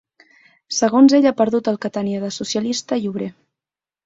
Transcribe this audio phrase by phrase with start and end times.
[0.77, 3.31] Segons ell, ha perdut el que tenia de ‘socialista’ i ‘obrer’.